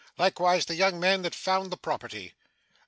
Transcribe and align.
Likewise 0.17 0.65
the 0.65 0.73
young 0.73 0.99
man 0.99 1.21
that 1.21 1.35
found 1.35 1.71
the 1.71 1.77
property. 1.77 2.33